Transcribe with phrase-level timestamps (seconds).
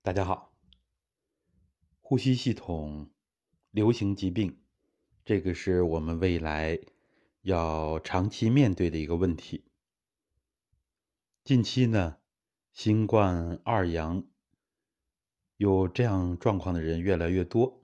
[0.00, 0.54] 大家好，
[2.00, 3.10] 呼吸系统
[3.72, 4.56] 流行疾病，
[5.24, 6.78] 这个是我们未来
[7.42, 9.64] 要长期面对的一个问题。
[11.44, 12.18] 近期呢，
[12.72, 14.24] 新冠二阳
[15.56, 17.82] 有这样状况的人越来越多，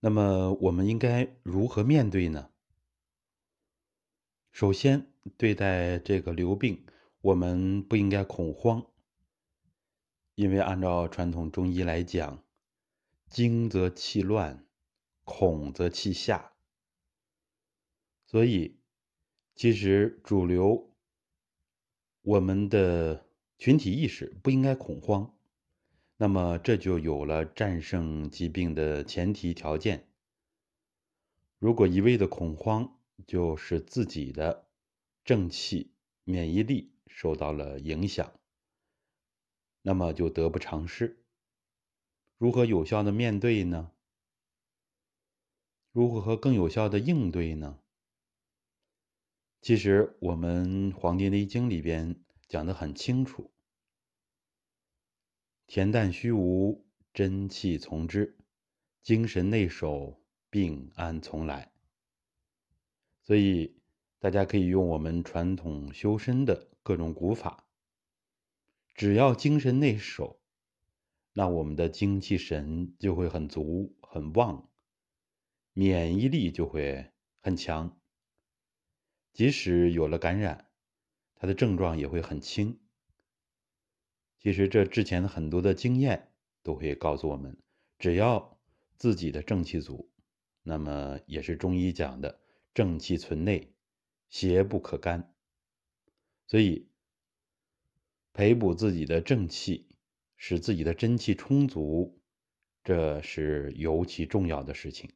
[0.00, 2.50] 那么我们应该如何面对呢？
[4.52, 6.86] 首先，对待这个流病，
[7.22, 8.86] 我们不应该恐慌。
[10.36, 12.44] 因为按照传统中医来讲，
[13.30, 14.66] 惊则气乱，
[15.24, 16.52] 恐则气下，
[18.26, 18.78] 所以
[19.54, 20.94] 其实主流
[22.20, 25.34] 我们的群体意识不应该恐慌，
[26.18, 30.06] 那么这就有了战胜疾病的前提条件。
[31.58, 34.68] 如果一味的恐慌，就使自己的
[35.24, 38.38] 正气、免疫力受到了影响。
[39.86, 41.22] 那么就得不偿失。
[42.38, 43.92] 如何有效的面对呢？
[45.92, 47.78] 如何更有效的应对呢？
[49.62, 53.52] 其实我们《黄帝内经》里边讲的很清楚
[55.68, 58.34] ：“恬淡虚无，真气从之；
[59.04, 61.72] 精神内守，病安从来。”
[63.22, 63.80] 所以
[64.18, 67.65] 大家可以用我们传统修身的各种古法。
[68.96, 70.40] 只要精神内守，
[71.34, 74.70] 那我们的精气神就会很足很旺，
[75.74, 78.00] 免疫力就会很强。
[79.34, 80.70] 即使有了感染，
[81.34, 82.80] 它的症状也会很轻。
[84.40, 87.58] 其实这之前的很多的经验都会告诉我们，
[87.98, 88.58] 只要
[88.96, 90.10] 自己的正气足，
[90.62, 92.40] 那么也是中医讲的
[92.72, 93.74] 正气存内，
[94.30, 95.34] 邪不可干。
[96.46, 96.88] 所以。
[98.36, 99.88] 培补自己的正气，
[100.36, 102.20] 使自己的真气充足，
[102.84, 105.10] 这是尤其重要的事情。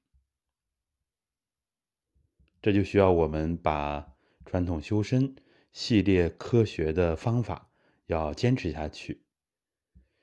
[2.62, 4.16] 这就需要我们把
[4.46, 5.36] 传统修身
[5.70, 7.70] 系列科学的方法
[8.06, 9.22] 要坚持下去。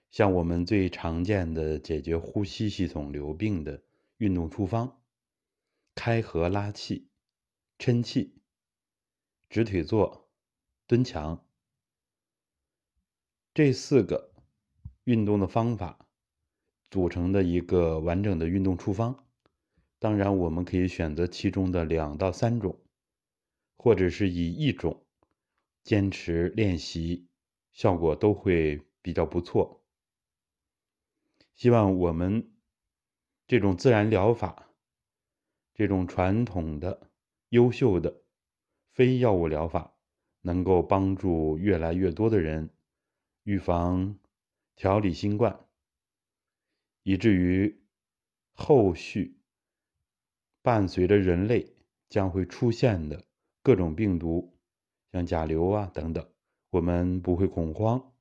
[0.10, 3.84] 像我们最常见的解决呼吸系统流病的
[4.18, 5.00] 运动处方：
[5.94, 7.12] 开合拉气、
[7.78, 8.42] 抻气、
[9.50, 10.32] 直腿坐、
[10.88, 11.47] 蹲墙。
[13.58, 14.36] 这四个
[15.06, 16.08] 运动的方法
[16.92, 19.26] 组成的一个完整的运动处方，
[19.98, 22.80] 当然我们可以选择其中的两到三种，
[23.76, 25.04] 或者是以一种
[25.84, 27.26] 坚持练习，
[27.74, 29.84] 效果都会比较不错。
[31.56, 32.52] 希望我们
[33.48, 34.70] 这种自然疗法，
[35.74, 37.10] 这种传统的
[37.50, 38.22] 优秀的
[38.92, 39.96] 非药物疗法，
[40.42, 42.70] 能够帮助越来越多的人。
[43.48, 44.20] 预防、
[44.76, 45.66] 调理新冠，
[47.04, 47.82] 以至于
[48.52, 49.38] 后续
[50.62, 51.74] 伴随着人类
[52.10, 53.24] 将会出现的
[53.64, 54.54] 各种病毒，
[55.14, 56.30] 像甲流啊等等，
[56.72, 58.12] 我们不会恐慌，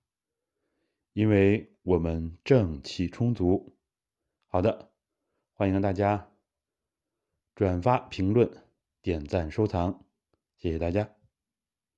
[1.13, 3.77] 因为我们正气充足。
[4.47, 4.93] 好的，
[5.55, 6.31] 欢迎大家
[7.57, 8.49] 转发、评论、
[9.03, 10.05] 点赞、收藏，
[10.57, 11.16] 谢谢大家。